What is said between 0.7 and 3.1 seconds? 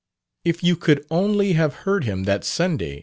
could only have heard him that Sunday!"